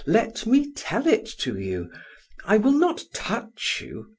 Let 0.07 0.47
me 0.47 0.71
tell 0.71 1.05
it 1.05 1.27
to 1.41 1.59
you. 1.59 1.91
I 2.43 2.57
will 2.57 2.71
not 2.71 3.03
touch 3.13 3.83
you. 3.85 4.09